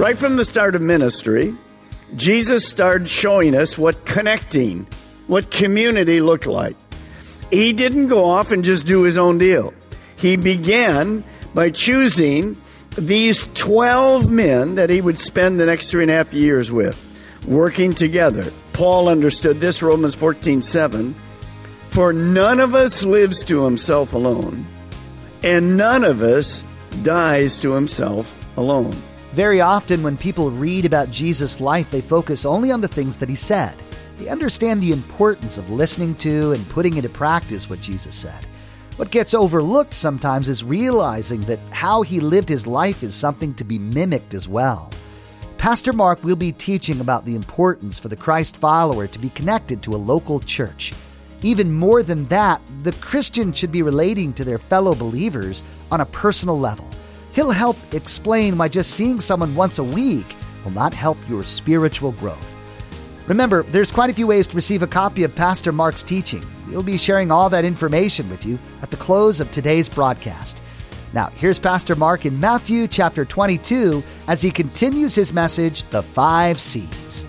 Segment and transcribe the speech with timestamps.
[0.00, 1.54] Right from the start of ministry,
[2.16, 4.86] Jesus started showing us what connecting,
[5.26, 6.74] what community looked like.
[7.50, 9.74] He didn't go off and just do his own deal.
[10.16, 12.56] He began by choosing
[12.96, 16.96] these 12 men that he would spend the next three and a half years with,
[17.46, 18.50] working together.
[18.72, 21.12] Paul understood this, Romans 14 7.
[21.90, 24.64] For none of us lives to himself alone,
[25.42, 26.64] and none of us
[27.02, 28.96] dies to himself alone.
[29.32, 33.28] Very often, when people read about Jesus' life, they focus only on the things that
[33.28, 33.74] he said.
[34.16, 38.44] They understand the importance of listening to and putting into practice what Jesus said.
[38.96, 43.64] What gets overlooked sometimes is realizing that how he lived his life is something to
[43.64, 44.90] be mimicked as well.
[45.58, 49.80] Pastor Mark will be teaching about the importance for the Christ follower to be connected
[49.82, 50.92] to a local church.
[51.42, 56.06] Even more than that, the Christian should be relating to their fellow believers on a
[56.06, 56.88] personal level.
[57.32, 60.26] He'll help explain why just seeing someone once a week
[60.64, 62.56] will not help your spiritual growth.
[63.28, 66.44] Remember, there's quite a few ways to receive a copy of Pastor Mark's teaching.
[66.68, 70.60] He'll be sharing all that information with you at the close of today's broadcast.
[71.12, 76.60] Now, here's Pastor Mark in Matthew chapter 22 as he continues his message, The Five
[76.60, 77.24] C's.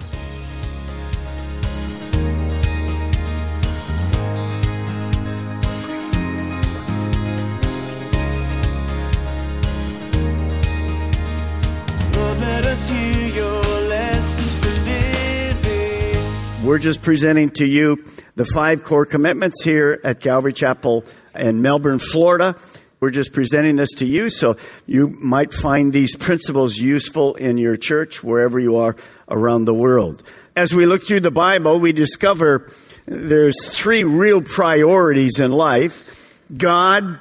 [16.72, 18.06] We're just presenting to you
[18.38, 21.04] the five core commitments here at Calvary Chapel
[21.36, 22.56] in Melbourne, Florida.
[23.02, 24.56] We're just presenting this to you so
[24.86, 28.96] you might find these principles useful in your church wherever you are
[29.28, 30.24] around the world.
[30.56, 32.72] As we look through the Bible, we discover
[33.06, 37.20] there's three real priorities in life God,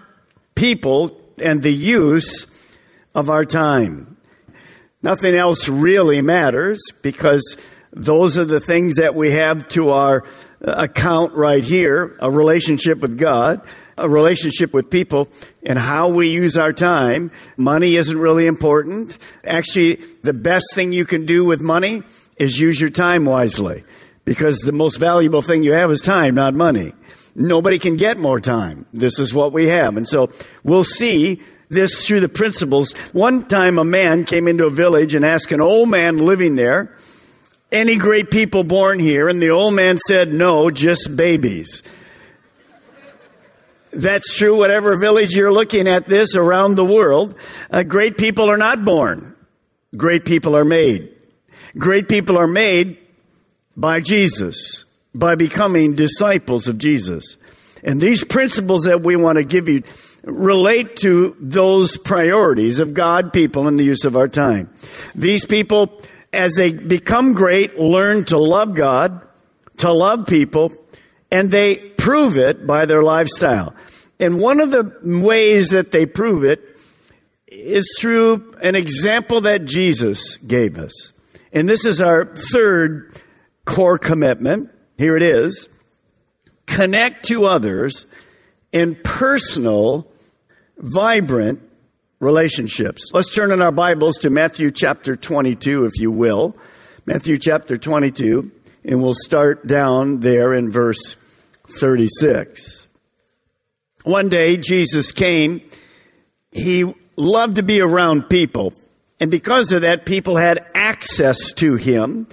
[0.54, 2.46] people, and the use
[3.16, 4.16] of our time.
[5.02, 7.56] Nothing else really matters because
[7.92, 10.24] those are the things that we have to our
[10.64, 13.62] uh, account right here a relationship with God,
[13.98, 15.28] a relationship with people,
[15.64, 17.30] and how we use our time.
[17.56, 19.18] Money isn't really important.
[19.44, 22.02] Actually, the best thing you can do with money
[22.36, 23.84] is use your time wisely
[24.24, 26.94] because the most valuable thing you have is time, not money.
[27.34, 28.86] Nobody can get more time.
[28.92, 29.96] This is what we have.
[29.96, 30.30] And so
[30.62, 32.92] we'll see this through the principles.
[33.12, 36.96] One time a man came into a village and asked an old man living there,
[37.72, 39.28] any great people born here?
[39.28, 41.82] And the old man said, no, just babies.
[43.92, 47.36] That's true, whatever village you're looking at this around the world.
[47.70, 49.34] Uh, great people are not born.
[49.97, 51.14] Great people are made.
[51.76, 52.98] Great people are made
[53.76, 57.36] by Jesus, by becoming disciples of Jesus.
[57.82, 59.82] And these principles that we want to give you
[60.22, 64.70] relate to those priorities of God, people, and the use of our time.
[65.14, 69.26] These people, as they become great, learn to love God,
[69.78, 70.72] to love people,
[71.30, 73.74] and they prove it by their lifestyle.
[74.18, 76.60] And one of the ways that they prove it
[77.46, 81.12] is through an example that Jesus gave us.
[81.52, 83.12] And this is our third
[83.64, 84.70] core commitment.
[84.98, 85.68] Here it is.
[86.66, 88.06] Connect to others
[88.72, 90.06] in personal,
[90.78, 91.60] vibrant
[92.20, 93.10] relationships.
[93.14, 96.54] Let's turn in our Bibles to Matthew chapter 22, if you will.
[97.06, 98.50] Matthew chapter 22,
[98.84, 101.16] and we'll start down there in verse
[101.80, 102.86] 36.
[104.04, 105.62] One day, Jesus came.
[106.53, 108.74] He loved to be around people.
[109.18, 112.27] And because of that, people had access to him.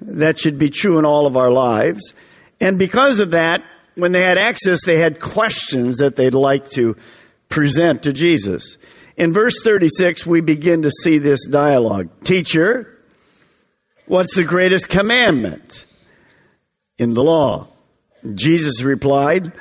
[0.00, 2.14] That should be true in all of our lives.
[2.60, 3.64] And because of that,
[3.96, 6.96] when they had access, they had questions that they'd like to
[7.48, 8.76] present to Jesus.
[9.16, 12.08] In verse 36, we begin to see this dialogue.
[12.24, 12.98] Teacher,
[14.06, 15.86] what's the greatest commandment
[16.98, 17.68] in the law?
[18.34, 19.52] Jesus replied,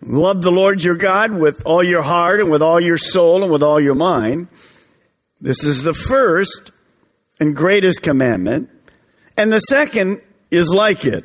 [0.00, 3.52] Love the Lord your God with all your heart and with all your soul and
[3.52, 4.48] with all your mind.
[5.40, 6.70] This is the first
[7.40, 8.70] and greatest commandment.
[9.36, 11.24] And the second is like it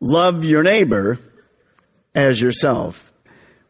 [0.00, 1.18] love your neighbor
[2.14, 3.07] as yourself.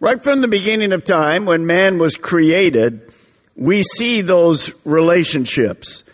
[0.00, 3.12] Right from the beginning of time, when man was created,
[3.56, 6.04] we see those relationships.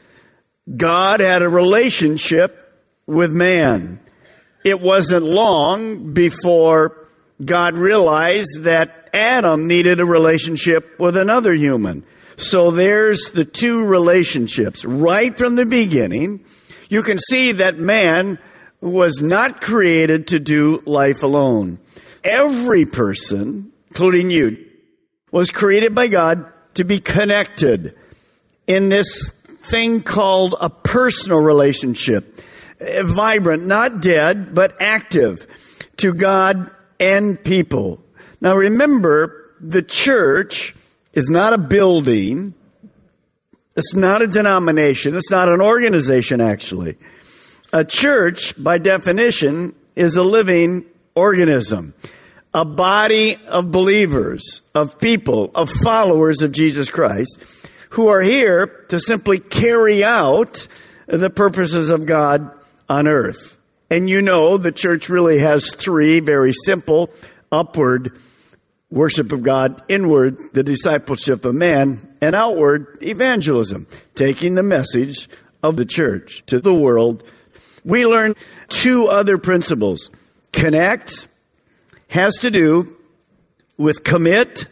[0.74, 4.00] God had a relationship with man.
[4.64, 6.96] It wasn't long before
[7.44, 12.04] God realized that Adam needed a relationship with another human.
[12.38, 14.82] So there's the two relationships.
[14.86, 16.42] Right from the beginning,
[16.88, 18.38] you can see that man
[18.80, 21.80] was not created to do life alone.
[22.24, 24.58] Every person, including you,
[25.30, 27.94] was created by God to be connected
[28.66, 29.30] in this
[29.62, 32.40] thing called a personal relationship.
[32.80, 35.46] Uh, vibrant, not dead, but active
[35.98, 38.02] to God and people.
[38.40, 40.74] Now remember, the church
[41.12, 42.52] is not a building.
[43.76, 45.14] It's not a denomination.
[45.14, 46.96] It's not an organization, actually.
[47.72, 51.94] A church, by definition, is a living organism.
[52.54, 57.42] A body of believers, of people, of followers of Jesus Christ
[57.90, 60.66] who are here to simply carry out
[61.06, 62.50] the purposes of God
[62.88, 63.58] on earth.
[63.88, 67.10] And you know the church really has three very simple
[67.52, 68.18] upward
[68.90, 75.28] worship of God, inward the discipleship of man, and outward evangelism, taking the message
[75.62, 77.22] of the church to the world.
[77.84, 78.34] We learn
[78.68, 80.10] two other principles.
[80.52, 81.28] Connect
[82.08, 82.96] has to do
[83.76, 84.66] with commit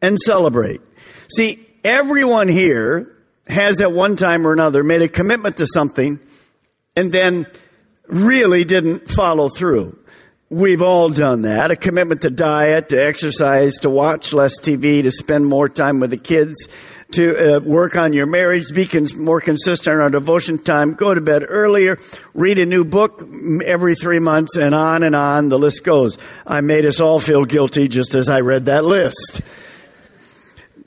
[0.00, 0.80] and celebrate.
[1.28, 3.16] See, everyone here
[3.46, 6.20] has at one time or another made a commitment to something
[6.96, 7.46] and then
[8.06, 9.98] really didn't follow through.
[10.50, 11.70] We've all done that.
[11.70, 16.10] A commitment to diet, to exercise, to watch less TV, to spend more time with
[16.10, 16.68] the kids,
[17.12, 21.14] to uh, work on your marriage, be cons- more consistent on our devotion time, go
[21.14, 21.98] to bed earlier,
[22.34, 23.26] read a new book
[23.64, 26.18] every three months, and on and on the list goes.
[26.46, 29.40] I made us all feel guilty just as I read that list.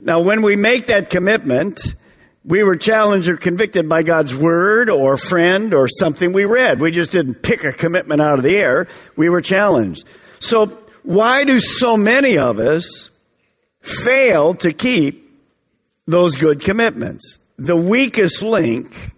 [0.00, 1.94] Now, when we make that commitment,
[2.44, 6.80] we were challenged or convicted by God's word or friend or something we read.
[6.80, 8.86] We just didn't pick a commitment out of the air.
[9.16, 10.06] We were challenged.
[10.38, 10.66] So
[11.02, 13.10] why do so many of us
[13.80, 15.25] fail to keep
[16.06, 17.38] those good commitments?
[17.58, 19.12] The weakest link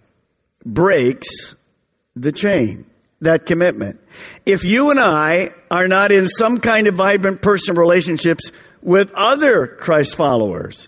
[0.65, 1.55] breaks
[2.15, 2.85] the chain,
[3.21, 3.99] that commitment.
[4.45, 8.51] If you and I are not in some kind of vibrant personal relationships
[8.81, 10.87] with other Christ followers,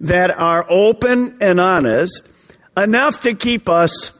[0.00, 2.26] that are open and honest
[2.76, 4.12] enough to keep us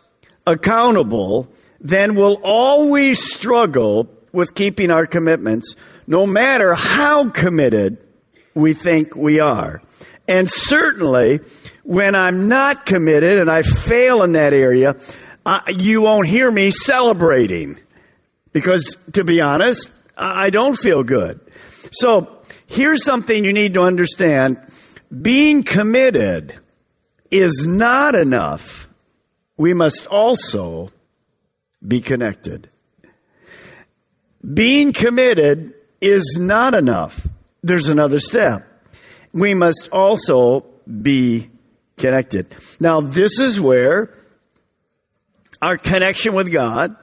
[0.46, 1.48] accountable,
[1.80, 5.74] then we'll always struggle with keeping our commitments,
[6.06, 7.98] no matter how committed
[8.54, 9.82] we think we are.
[10.30, 11.40] And certainly,
[11.82, 14.94] when I'm not committed and I fail in that area,
[15.76, 17.80] you won't hear me celebrating.
[18.52, 21.40] Because, to be honest, I don't feel good.
[21.90, 24.58] So, here's something you need to understand
[25.20, 26.54] being committed
[27.32, 28.88] is not enough.
[29.56, 30.92] We must also
[31.86, 32.70] be connected.
[34.54, 37.26] Being committed is not enough.
[37.64, 38.69] There's another step.
[39.32, 40.66] We must also
[41.02, 41.50] be
[41.96, 42.46] connected.
[42.80, 44.12] Now, this is where
[45.62, 46.96] our connection with God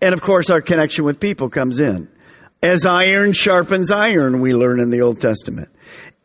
[0.00, 2.08] and, of course, our connection with people comes in.
[2.62, 5.68] As iron sharpens iron, we learn in the Old Testament.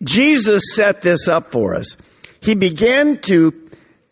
[0.03, 1.97] Jesus set this up for us.
[2.41, 3.53] He began to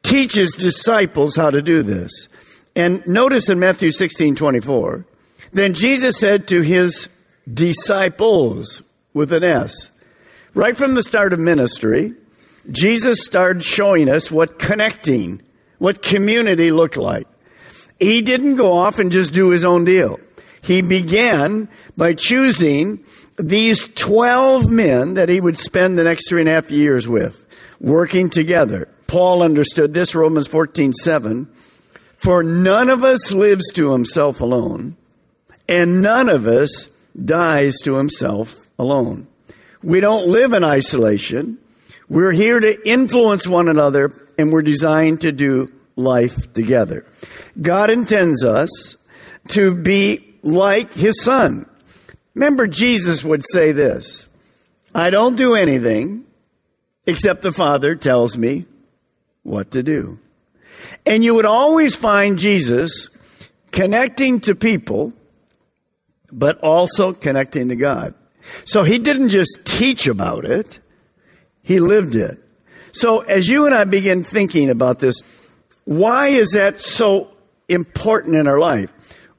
[0.04, 2.28] teach his disciples how to do this.
[2.76, 5.06] And notice in Matthew 16 24,
[5.54, 7.08] then Jesus said to his
[7.52, 8.84] disciples
[9.14, 9.92] with an S,
[10.56, 12.14] right from the start of ministry,
[12.72, 15.42] Jesus started showing us what connecting,
[15.78, 17.28] what community looked like.
[18.00, 20.20] He didn't go off and just do his own deal.
[20.62, 23.04] He began by choosing
[23.38, 27.46] these 12 men that he would spend the next three and a half years with,
[27.80, 28.88] working together.
[29.08, 31.48] Paul understood this, Romans 14, 7.
[32.16, 34.96] For none of us lives to himself alone,
[35.68, 36.88] and none of us
[37.24, 39.28] dies to himself alone.
[39.86, 41.60] We don't live in isolation.
[42.10, 47.06] We're here to influence one another, and we're designed to do life together.
[47.62, 48.98] God intends us
[49.50, 51.70] to be like his son.
[52.34, 54.28] Remember, Jesus would say this
[54.96, 56.26] I don't do anything
[57.06, 58.66] except the Father tells me
[59.44, 60.18] what to do.
[61.06, 63.10] And you would always find Jesus
[63.72, 65.14] connecting to people,
[66.32, 68.16] but also connecting to God.
[68.66, 70.80] So he didn't just teach about it,
[71.62, 72.42] he lived it.
[72.92, 75.22] So as you and I begin thinking about this
[75.84, 77.32] Why is that so
[77.68, 78.92] important in our life?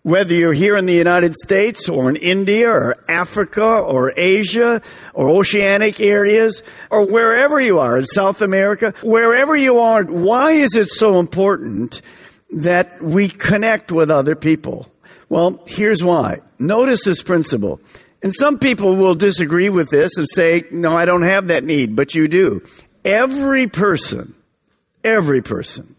[0.02, 4.80] Whether you're here in the United States or in India or Africa or Asia
[5.14, 10.76] or oceanic areas or wherever you are in South America, wherever you are, why is
[10.76, 12.02] it so important
[12.50, 14.88] that we connect with other people?
[15.28, 16.40] Well, here's why.
[16.60, 17.80] Notice this principle.
[18.26, 21.94] And some people will disagree with this and say, no, I don't have that need,
[21.94, 22.60] but you do.
[23.04, 24.34] Every person,
[25.04, 25.94] every person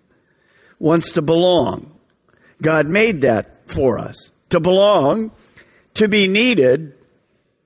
[0.78, 1.90] wants to belong.
[2.62, 5.32] God made that for us to belong,
[5.94, 6.96] to be needed,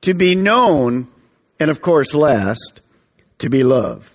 [0.02, 1.08] to be known,
[1.60, 2.82] and of course, last,
[3.40, 4.14] to be loved.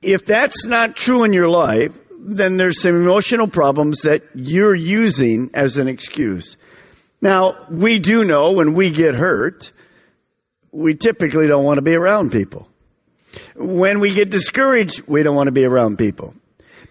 [0.00, 5.50] If that's not true in your life, then there's some emotional problems that you're using
[5.52, 6.56] as an excuse.
[7.20, 9.72] Now, we do know when we get hurt,
[10.70, 12.68] we typically don't want to be around people.
[13.56, 16.34] When we get discouraged, we don't want to be around people.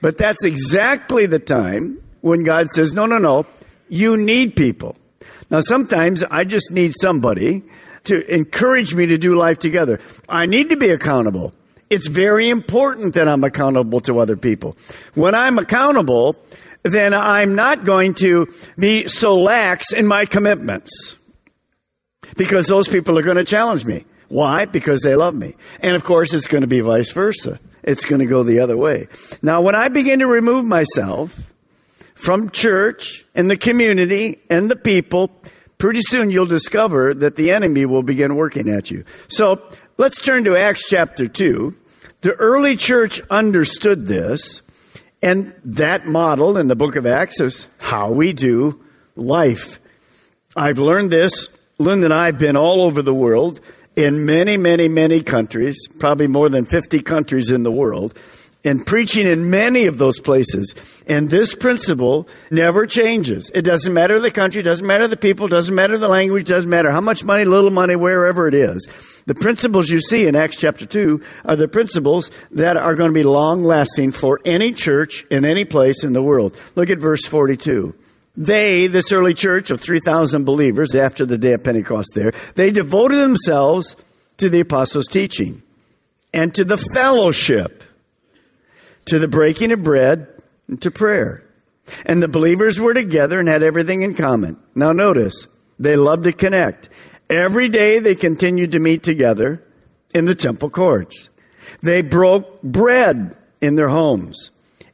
[0.02, 3.46] But that's exactly the time when God says, no, no, no,
[3.90, 4.96] you need people.
[5.50, 7.64] Now, sometimes I just need somebody
[8.04, 10.00] to encourage me to do life together.
[10.28, 11.54] I need to be accountable.
[11.90, 14.76] It's very important that I'm accountable to other people.
[15.14, 16.36] When I'm accountable,
[16.90, 21.16] then I'm not going to be so lax in my commitments
[22.36, 24.06] because those people are going to challenge me.
[24.30, 24.66] Why?
[24.66, 25.56] Because they love me.
[25.80, 27.60] And of course, it's going to be vice versa.
[27.84, 29.08] It's going to go the other way.
[29.42, 31.54] Now, when I begin to remove myself
[32.16, 35.32] from church and the community and the people,
[35.78, 39.06] pretty soon you'll discover that the enemy will begin working at you.
[39.30, 39.62] So
[39.98, 41.76] let's turn to Acts chapter 2.
[42.22, 44.62] The early church understood this,
[45.22, 48.84] and that model in the book of Acts is how we do
[49.16, 49.80] life.
[50.56, 51.50] I've learned this.
[51.80, 53.62] Lynn and I have been all over the world
[53.96, 58.20] in many, many, many countries, probably more than 50 countries in the world
[58.64, 60.76] and preaching in many of those places.
[61.08, 63.50] And this principle never changes.
[63.56, 66.92] It doesn't matter the country, doesn't matter the people, doesn't matter the language, doesn't matter
[66.92, 68.88] how much money, little money, wherever it is.
[69.28, 73.14] The principles you see in Acts chapter 2 are the principles that are going to
[73.14, 76.60] be long lasting for any church in any place in the world.
[76.76, 77.94] Look at verse 42.
[78.36, 83.18] They, this early church of 3,000 believers after the day of Pentecost there, they devoted
[83.18, 83.96] themselves
[84.38, 85.62] to the apostles' teaching
[86.34, 87.84] and to the fellowship
[89.08, 90.28] to the breaking of bread,
[90.68, 91.44] and to prayer.
[92.06, 94.60] And the believers were together and had everything in common.
[94.76, 95.48] Now notice,
[95.80, 96.90] they loved to connect.
[97.30, 99.64] Every day they continued to meet together
[100.14, 101.30] in the temple courts.
[101.82, 104.52] They broke bread in their homes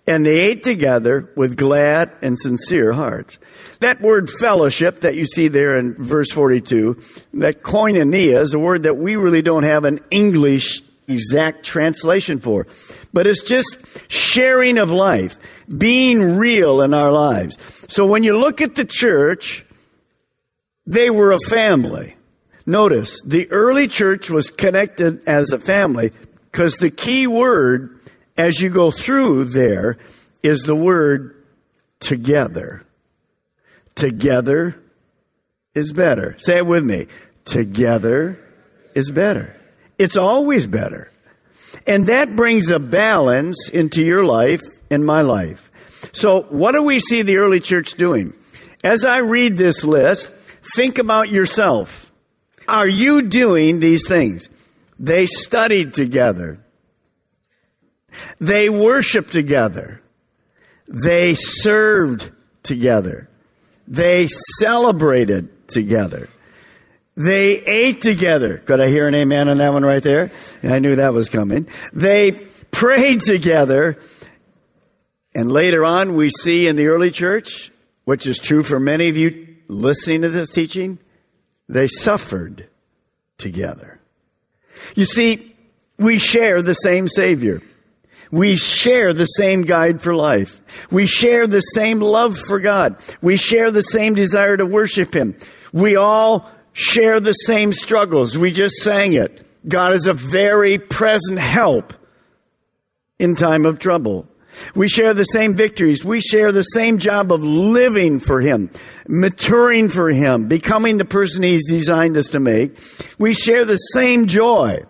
[0.07, 3.39] and they ate together with glad and sincere hearts.
[3.79, 6.99] That word fellowship that you see there in verse 42,
[7.35, 12.65] that koinonia is a word that we really don't have an English exact translation for
[13.13, 13.77] but it's just
[14.11, 15.37] sharing of life,
[15.69, 17.57] being real in our lives.
[17.87, 19.63] So when you look at the church,
[20.87, 22.15] they were a family.
[22.65, 26.11] Notice, the early church was connected as a family
[26.51, 27.99] because the key word
[28.37, 29.97] as you go through there
[30.41, 31.43] is the word
[31.99, 32.85] together.
[33.95, 34.79] Together
[35.75, 36.35] is better.
[36.39, 37.07] Say it with me.
[37.45, 38.39] Together
[38.95, 39.55] is better.
[39.97, 41.11] It's always better.
[41.85, 45.69] And that brings a balance into your life and my life.
[46.13, 48.33] So, what do we see the early church doing?
[48.83, 50.29] As I read this list,
[50.75, 52.11] think about yourself.
[52.67, 54.49] Are you doing these things?
[54.99, 56.59] They studied together.
[58.39, 60.01] They worshiped together.
[60.87, 62.31] They served
[62.63, 63.29] together.
[63.87, 64.27] They
[64.59, 66.29] celebrated together.
[67.15, 68.57] They ate together.
[68.57, 70.31] Could I hear an amen on that one right there?
[70.63, 71.67] I knew that was coming.
[71.93, 72.31] They
[72.71, 73.99] prayed together.
[75.35, 77.71] And later on, we see in the early church,
[78.05, 80.99] which is true for many of you listening to this teaching,
[81.73, 82.67] they suffered
[83.37, 83.99] together.
[84.95, 85.55] You see,
[85.97, 87.61] we share the same Savior.
[88.31, 90.61] We share the same guide for life.
[90.91, 92.95] We share the same love for God.
[93.21, 95.35] We share the same desire to worship Him.
[95.71, 98.37] We all share the same struggles.
[98.37, 99.45] We just sang it.
[99.67, 101.93] God is a very present help
[103.19, 104.27] in time of trouble.
[104.75, 106.03] We share the same victories.
[106.03, 108.69] We share the same job of living for Him,
[109.07, 112.77] maturing for Him, becoming the person He's designed us to make.
[113.17, 114.83] We share the same joy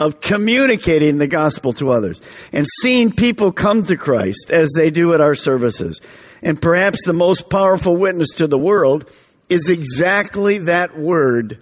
[0.00, 2.20] of communicating the gospel to others
[2.52, 6.00] and seeing people come to Christ as they do at our services.
[6.42, 9.10] And perhaps the most powerful witness to the world
[9.50, 11.58] is exactly that word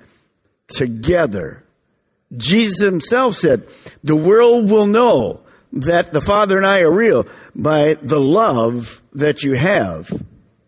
[0.69, 1.65] together.
[2.37, 3.67] Jesus himself said,
[4.05, 5.41] the world will know
[5.73, 10.11] that the Father and I are real by the love that you have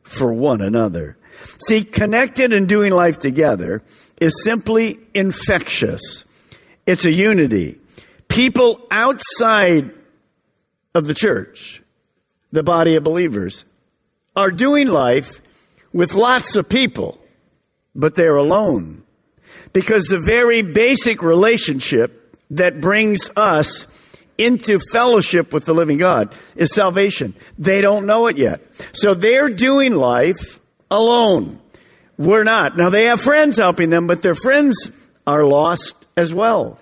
[0.02, 1.16] for one another.
[1.58, 3.82] See, connected and doing life together
[4.20, 6.24] is simply infectious.
[6.86, 7.78] It's a unity.
[8.28, 9.90] People outside
[10.94, 11.82] of the church,
[12.52, 13.64] the body of believers,
[14.36, 15.40] are doing life
[15.92, 17.18] with lots of people,
[17.94, 19.02] but they're alone.
[19.72, 23.86] Because the very basic relationship that brings us
[24.46, 27.34] into fellowship with the living God is salvation.
[27.58, 28.60] They don't know it yet.
[28.92, 31.60] So they're doing life alone.
[32.16, 32.76] We're not.
[32.76, 34.90] Now they have friends helping them, but their friends
[35.26, 36.78] are lost as well.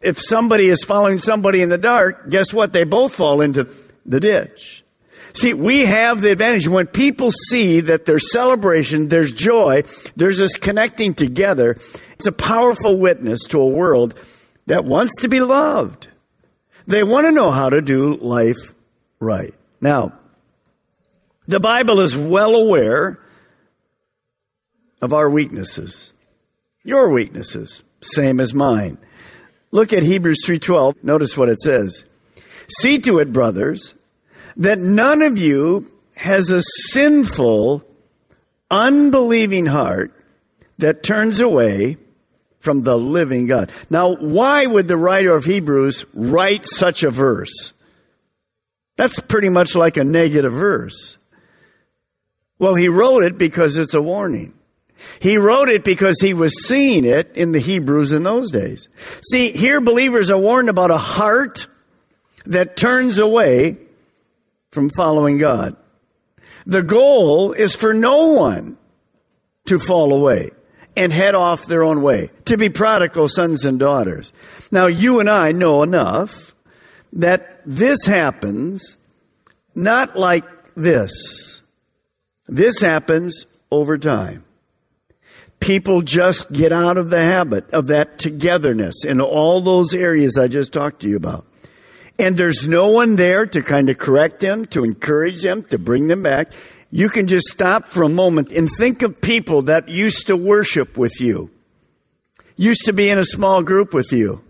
[0.00, 2.72] If somebody is following somebody in the dark, guess what?
[2.72, 3.68] They both fall into
[4.04, 4.84] the ditch.
[5.32, 9.82] See, we have the advantage when people see that there's celebration, there's joy,
[10.16, 11.76] there's this connecting together.
[12.12, 14.18] It's a powerful witness to a world
[14.66, 16.08] that wants to be loved.
[16.86, 18.74] They want to know how to do life
[19.20, 19.54] right.
[19.80, 20.12] Now,
[21.48, 23.18] the Bible is well aware
[25.02, 26.12] of our weaknesses.
[26.84, 28.98] Your weaknesses, same as mine.
[29.72, 31.02] Look at Hebrews 3:12.
[31.02, 32.04] Notice what it says.
[32.80, 33.94] See to it, brothers,
[34.56, 37.84] that none of you has a sinful,
[38.70, 40.12] unbelieving heart
[40.78, 41.98] that turns away
[42.66, 43.70] from the living God.
[43.90, 47.72] Now, why would the writer of Hebrews write such a verse?
[48.96, 51.16] That's pretty much like a negative verse.
[52.58, 54.52] Well, he wrote it because it's a warning.
[55.20, 58.88] He wrote it because he was seeing it in the Hebrews in those days.
[59.30, 61.68] See, here believers are warned about a heart
[62.46, 63.76] that turns away
[64.72, 65.76] from following God.
[66.66, 68.76] The goal is for no one
[69.66, 70.50] to fall away
[70.96, 74.32] and head off their own way, to be prodigal sons and daughters.
[74.70, 76.54] Now, you and I know enough
[77.12, 78.96] that this happens
[79.74, 81.62] not like this.
[82.46, 84.44] This happens over time.
[85.60, 90.48] People just get out of the habit of that togetherness in all those areas I
[90.48, 91.46] just talked to you about.
[92.18, 96.08] And there's no one there to kind of correct them, to encourage them, to bring
[96.08, 96.52] them back
[96.96, 100.96] you can just stop for a moment and think of people that used to worship
[100.96, 101.50] with you,
[102.56, 104.42] used to be in a small group with you.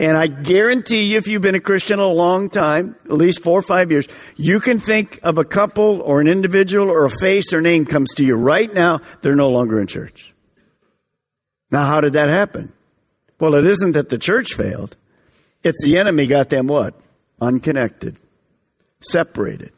[0.00, 3.58] And I guarantee you, if you've been a Christian a long time, at least four
[3.58, 7.52] or five years, you can think of a couple or an individual or a face
[7.52, 10.34] or name comes to you right now, they're no longer in church.
[11.70, 12.72] Now, how did that happen?
[13.38, 14.96] Well, it isn't that the church failed.
[15.62, 16.94] It's the enemy got them what?
[17.38, 18.16] Unconnected,
[19.00, 19.72] separated.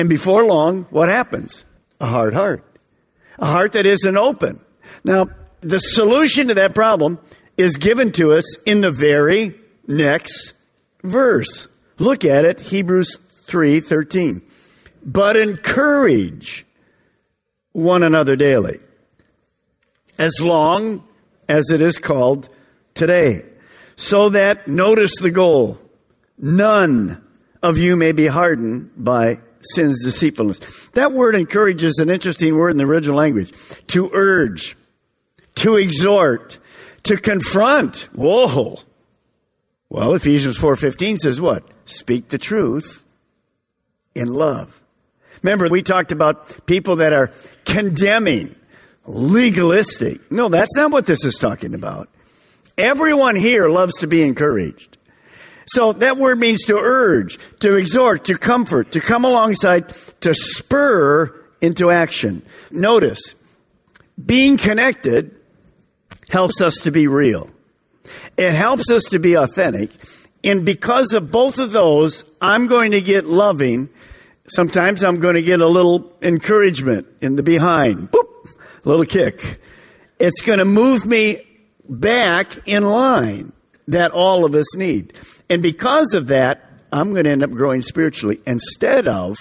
[0.00, 1.66] And before long, what happens?
[2.00, 2.64] A hard heart.
[3.38, 4.58] A heart that isn't open.
[5.04, 5.26] Now,
[5.60, 7.18] the solution to that problem
[7.58, 9.54] is given to us in the very
[9.86, 10.54] next
[11.02, 11.68] verse.
[11.98, 14.40] Look at it, Hebrews 3:13.
[15.04, 16.64] But encourage
[17.72, 18.80] one another daily,
[20.16, 21.04] as long
[21.46, 22.48] as it is called
[22.94, 23.44] today,
[23.96, 25.78] so that notice the goal,
[26.38, 27.22] none
[27.62, 30.88] of you may be hardened by sin's deceitfulness.
[30.94, 33.52] That word encourage is an interesting word in the original language.
[33.88, 34.76] To urge,
[35.56, 36.58] to exhort,
[37.04, 38.08] to confront.
[38.14, 38.78] Whoa.
[39.88, 41.64] Well, Ephesians 4:15 says what?
[41.84, 43.04] Speak the truth
[44.14, 44.80] in love.
[45.42, 47.32] Remember, we talked about people that are
[47.64, 48.54] condemning,
[49.06, 50.30] legalistic.
[50.30, 52.08] No, that's not what this is talking about.
[52.76, 54.96] Everyone here loves to be encouraged.
[55.74, 61.32] So that word means to urge, to exhort, to comfort, to come alongside, to spur
[61.60, 62.42] into action.
[62.72, 63.34] Notice,
[64.24, 65.36] being connected
[66.28, 67.50] helps us to be real.
[68.36, 69.90] It helps us to be authentic.
[70.42, 73.90] And because of both of those, I'm going to get loving.
[74.48, 78.10] Sometimes I'm going to get a little encouragement in the behind.
[78.10, 78.48] Boop,
[78.84, 79.60] a little kick.
[80.18, 81.42] It's going to move me
[81.88, 83.52] back in line
[83.88, 85.12] that all of us need.
[85.50, 89.36] And because of that, I'm going to end up growing spiritually instead of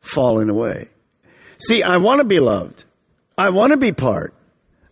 [0.00, 0.88] falling away.
[1.58, 2.84] See, I want to be loved.
[3.36, 4.34] I want to be part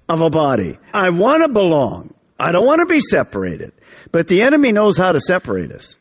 [0.09, 0.79] of a body.
[0.93, 2.15] I want to belong.
[2.39, 3.73] I don't want to be separated.
[4.13, 5.97] But the enemy knows how to separate us.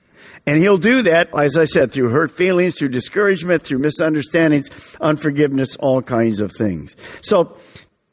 [0.45, 5.75] And he'll do that, as I said, through hurt feelings, through discouragement, through misunderstandings, unforgiveness,
[5.75, 6.95] all kinds of things.
[7.21, 7.57] So,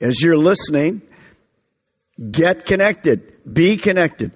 [0.01, 1.03] as you're listening,
[2.31, 3.33] get connected.
[3.51, 4.33] Be connected.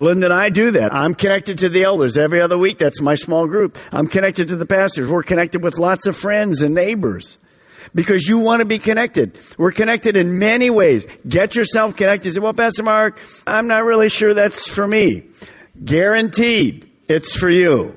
[0.00, 0.92] Linda and I do that.
[0.92, 2.78] I'm connected to the elders every other week.
[2.78, 3.78] That's my small group.
[3.92, 5.08] I'm connected to the pastors.
[5.08, 7.38] We're connected with lots of friends and neighbors
[7.94, 9.38] because you want to be connected.
[9.56, 11.06] We're connected in many ways.
[11.26, 12.32] Get yourself connected.
[12.32, 15.24] say, well, Pastor Mark, I'm not really sure that's for me.
[15.84, 16.90] Guaranteed.
[17.08, 17.96] It's for you.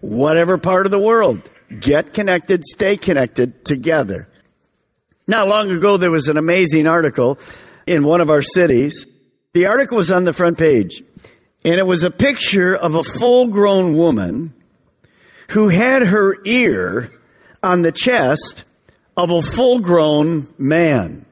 [0.00, 1.48] Whatever part of the world,
[1.80, 4.28] get connected, stay connected together.
[5.26, 7.38] Not long ago, there was an amazing article
[7.86, 9.06] in one of our cities.
[9.54, 11.02] The article was on the front page,
[11.64, 14.54] and it was a picture of a full grown woman
[15.50, 17.12] who had her ear
[17.62, 18.64] on the chest
[19.16, 21.24] of a full grown man.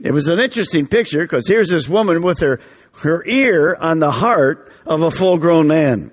[0.00, 2.60] It was an interesting picture because here's this woman with her,
[3.00, 6.10] her ear on the heart of a full grown man.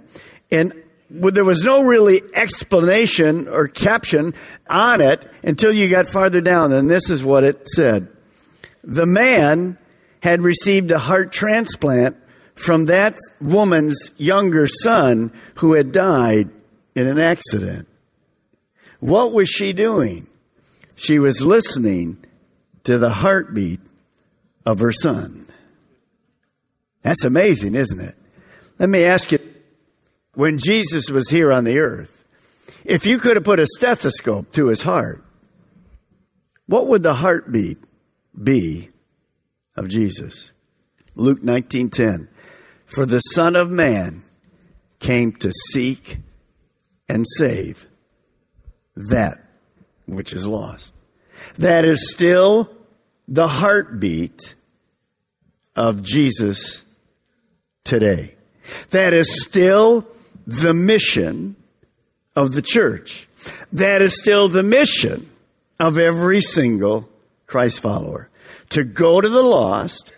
[0.51, 0.73] And
[1.09, 4.33] there was no really explanation or caption
[4.67, 6.71] on it until you got farther down.
[6.73, 8.07] And this is what it said.
[8.83, 9.77] The man
[10.21, 12.17] had received a heart transplant
[12.55, 16.49] from that woman's younger son who had died
[16.95, 17.87] in an accident.
[18.99, 20.27] What was she doing?
[20.95, 22.23] She was listening
[22.83, 23.79] to the heartbeat
[24.65, 25.47] of her son.
[27.01, 28.15] That's amazing, isn't it?
[28.79, 29.39] Let me ask you
[30.35, 32.23] when Jesus was here on the earth,
[32.85, 35.23] if you could have put a stethoscope to his heart,
[36.65, 37.77] what would the heartbeat
[38.41, 38.89] be
[39.75, 40.51] of Jesus?
[41.15, 42.27] Luke 19:10
[42.93, 44.23] For the son of man
[44.99, 46.17] came to seek
[47.09, 47.87] and save
[48.95, 49.43] that
[50.05, 50.93] which is lost.
[51.57, 52.69] That is still
[53.27, 54.55] the heartbeat
[55.75, 56.83] of Jesus
[57.83, 58.35] today.
[58.91, 60.07] That is still
[60.45, 61.55] the mission
[62.35, 63.27] of the church.
[63.71, 65.29] That is still the mission
[65.79, 67.09] of every single
[67.47, 68.29] Christ follower
[68.69, 70.11] to go to the lost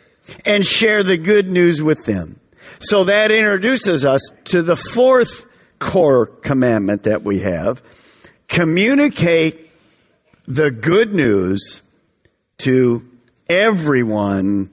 [0.45, 2.39] and share the good news with them.
[2.79, 5.45] So that introduces us to the fourth
[5.79, 7.81] core commandment that we have
[8.47, 9.69] communicate
[10.47, 11.81] the good news
[12.59, 13.05] to
[13.49, 14.69] everyone,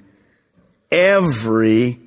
[0.91, 1.99] everywhere.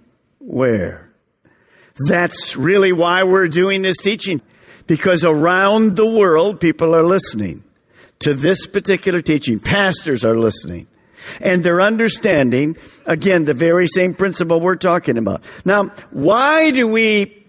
[2.07, 4.41] That's really why we're doing this teaching.
[4.87, 7.63] Because around the world, people are listening
[8.19, 9.59] to this particular teaching.
[9.59, 10.87] Pastors are listening.
[11.41, 15.43] And they're understanding, again, the very same principle we're talking about.
[15.65, 17.45] Now, why do we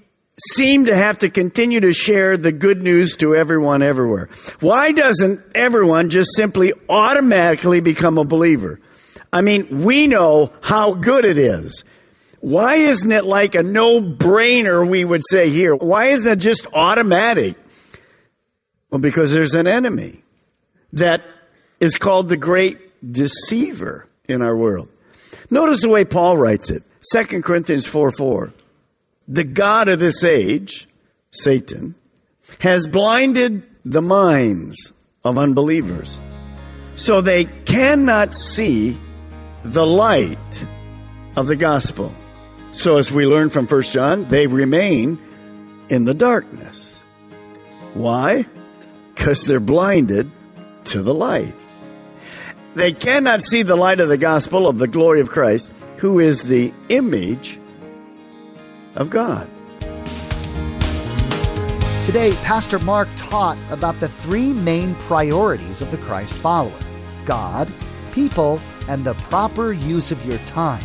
[0.52, 4.28] seem to have to continue to share the good news to everyone everywhere?
[4.60, 8.80] Why doesn't everyone just simply automatically become a believer?
[9.32, 11.84] I mean, we know how good it is.
[12.40, 15.74] Why isn't it like a no brainer, we would say here?
[15.74, 17.56] Why isn't it just automatic?
[18.90, 20.22] Well, because there's an enemy
[20.92, 21.22] that
[21.80, 22.78] is called the great
[23.10, 24.88] deceiver in our world.
[25.50, 28.52] Notice the way Paul writes it 2 Corinthians 4 4.
[29.28, 30.88] The God of this age,
[31.30, 31.94] Satan,
[32.60, 34.92] has blinded the minds
[35.24, 36.18] of unbelievers
[36.96, 38.96] so they cannot see
[39.64, 40.66] the light
[41.36, 42.14] of the gospel
[42.76, 45.18] so, as we learn from 1 John, they remain
[45.88, 47.00] in the darkness.
[47.94, 48.44] Why?
[49.14, 50.30] Because they're blinded
[50.84, 51.54] to the light.
[52.76, 56.42] They cannot see the light of the gospel of the glory of Christ, who is
[56.42, 57.58] the image
[58.94, 59.48] of God.
[62.04, 66.78] Today, Pastor Mark taught about the three main priorities of the Christ follower
[67.24, 67.72] God,
[68.12, 70.84] people, and the proper use of your time.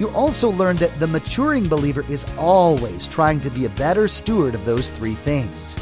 [0.00, 4.56] You also learned that the maturing believer is always trying to be a better steward
[4.56, 5.78] of those three things.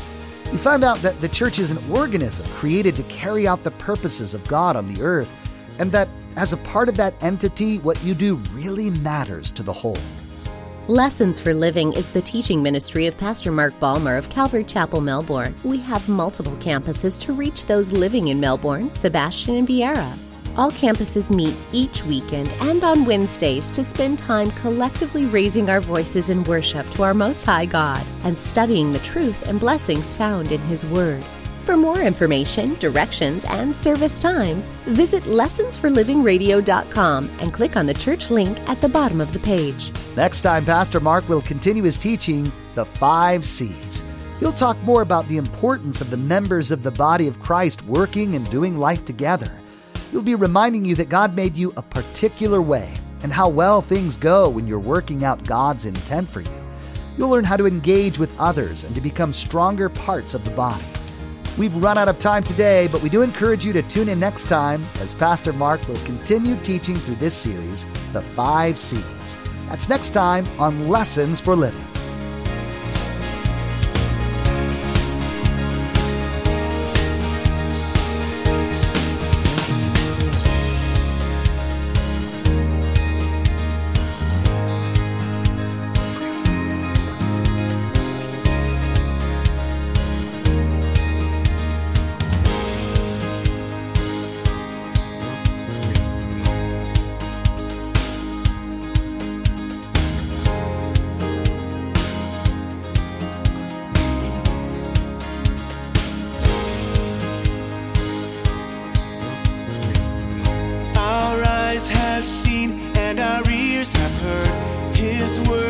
[0.53, 4.35] You found out that the church is an organism created to carry out the purposes
[4.35, 5.33] of God on the earth,
[5.79, 9.73] and that as a part of that entity, what you do really matters to the
[9.73, 9.99] whole.
[10.89, 15.55] Lessons for Living is the teaching ministry of Pastor Mark Balmer of Calvary Chapel, Melbourne.
[15.63, 20.30] We have multiple campuses to reach those living in Melbourne, Sebastian, and Viera.
[20.57, 26.29] All campuses meet each weekend and on Wednesdays to spend time collectively raising our voices
[26.29, 30.61] in worship to our Most High God and studying the truth and blessings found in
[30.63, 31.23] His Word.
[31.65, 38.59] For more information, directions, and service times, visit lessonsforlivingradio.com and click on the church link
[38.69, 39.93] at the bottom of the page.
[40.17, 44.03] Next time, Pastor Mark will continue his teaching, The Five C's.
[44.41, 48.35] He'll talk more about the importance of the members of the body of Christ working
[48.35, 49.53] and doing life together
[50.13, 52.93] You'll be reminding you that God made you a particular way
[53.23, 56.65] and how well things go when you're working out God's intent for you.
[57.17, 60.85] You'll learn how to engage with others and to become stronger parts of the body.
[61.59, 64.49] We've run out of time today, but we do encourage you to tune in next
[64.49, 69.37] time as Pastor Mark will continue teaching through this series, The Five C's.
[69.69, 71.90] That's next time on Lessons for Living.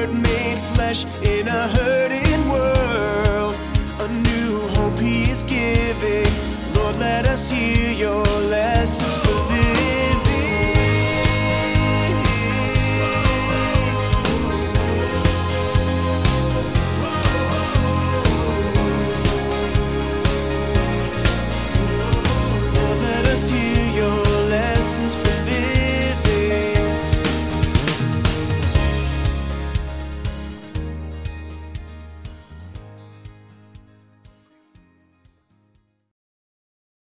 [0.01, 2.10] Word made flesh in a herd